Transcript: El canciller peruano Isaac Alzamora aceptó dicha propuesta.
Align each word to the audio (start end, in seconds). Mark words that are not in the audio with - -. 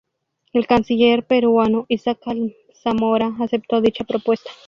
El 0.51 0.65
canciller 0.65 1.27
peruano 1.27 1.85
Isaac 1.87 2.21
Alzamora 2.25 3.35
aceptó 3.39 3.81
dicha 3.81 4.03
propuesta. 4.03 4.49